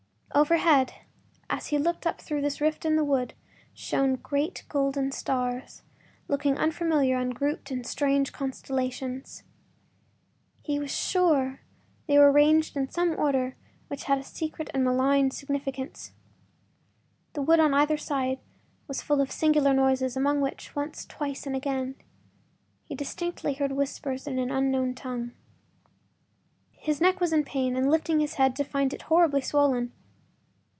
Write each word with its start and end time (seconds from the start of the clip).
Overhead, 0.33 0.93
as 1.49 1.67
he 1.67 1.77
looked 1.77 2.07
up 2.07 2.21
through 2.21 2.39
this 2.39 2.61
rift 2.61 2.85
in 2.85 2.95
the 2.95 3.03
wood, 3.03 3.33
shone 3.73 4.15
great 4.15 4.63
golden 4.69 5.11
stars 5.11 5.81
looking 6.29 6.57
unfamiliar 6.57 7.17
and 7.17 7.35
grouped 7.35 7.69
in 7.69 7.83
strange 7.83 8.31
constellations. 8.31 9.43
He 10.63 10.79
was 10.79 10.89
sure 10.89 11.59
they 12.07 12.17
were 12.17 12.31
arranged 12.31 12.77
in 12.77 12.89
some 12.89 13.11
order 13.19 13.57
which 13.89 14.05
had 14.05 14.19
a 14.19 14.23
secret 14.23 14.69
and 14.73 14.85
malign 14.85 15.31
significance. 15.31 16.13
The 17.33 17.41
wood 17.41 17.59
on 17.59 17.73
either 17.73 17.97
side 17.97 18.39
was 18.87 19.01
full 19.01 19.19
of 19.19 19.33
singular 19.33 19.73
noises, 19.73 20.15
among 20.15 20.39
which—once, 20.39 21.05
twice, 21.07 21.45
and 21.45 21.57
again—he 21.57 22.95
distinctly 22.95 23.55
heard 23.55 23.73
whispers 23.73 24.25
in 24.27 24.39
an 24.39 24.49
unknown 24.49 24.95
tongue. 24.95 25.33
His 26.71 27.01
neck 27.01 27.19
was 27.19 27.33
in 27.33 27.43
pain 27.43 27.75
and 27.75 27.91
lifting 27.91 28.21
his 28.21 28.35
hand 28.35 28.55
to 28.55 28.61
it 28.63 28.71
found 28.71 28.93
it 28.93 29.03
horribly 29.03 29.41
swollen. 29.41 29.91